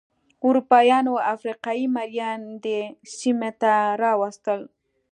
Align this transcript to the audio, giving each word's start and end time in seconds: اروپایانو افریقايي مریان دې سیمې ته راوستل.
اروپایانو 0.45 1.13
افریقايي 1.33 1.85
مریان 1.95 2.41
دې 2.63 2.79
سیمې 3.17 3.51
ته 3.61 3.73
راوستل. 4.01 4.61